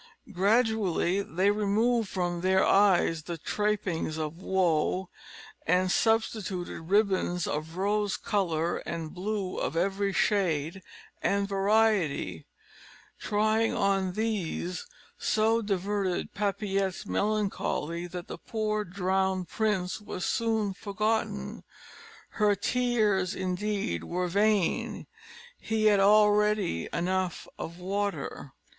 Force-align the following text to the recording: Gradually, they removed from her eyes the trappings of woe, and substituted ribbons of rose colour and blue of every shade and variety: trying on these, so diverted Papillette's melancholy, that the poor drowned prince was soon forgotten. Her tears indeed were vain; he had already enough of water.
Gradually, 0.31 1.21
they 1.21 1.51
removed 1.51 2.09
from 2.09 2.41
her 2.41 2.63
eyes 2.65 3.21
the 3.21 3.37
trappings 3.37 4.17
of 4.17 4.41
woe, 4.41 5.11
and 5.67 5.91
substituted 5.91 6.89
ribbons 6.89 7.45
of 7.45 7.77
rose 7.77 8.17
colour 8.17 8.77
and 8.77 9.13
blue 9.13 9.57
of 9.59 9.77
every 9.77 10.11
shade 10.11 10.81
and 11.21 11.47
variety: 11.47 12.47
trying 13.19 13.75
on 13.75 14.13
these, 14.13 14.87
so 15.19 15.61
diverted 15.61 16.33
Papillette's 16.33 17.05
melancholy, 17.05 18.07
that 18.07 18.25
the 18.27 18.39
poor 18.39 18.83
drowned 18.83 19.49
prince 19.49 20.01
was 20.01 20.25
soon 20.25 20.73
forgotten. 20.73 21.63
Her 22.29 22.55
tears 22.55 23.35
indeed 23.35 24.03
were 24.03 24.27
vain; 24.27 25.05
he 25.59 25.85
had 25.85 25.99
already 25.99 26.89
enough 26.91 27.47
of 27.59 27.77
water. 27.77 28.53